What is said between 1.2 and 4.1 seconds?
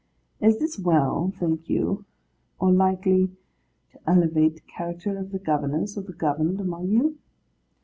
think you, or likely to